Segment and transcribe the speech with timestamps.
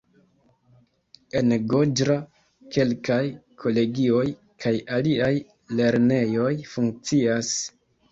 [1.41, 2.15] En Goĝra
[2.75, 3.17] kelkaj
[3.63, 4.23] kolegioj
[4.65, 5.29] kaj aliaj
[5.81, 7.53] lernejoj funkcias.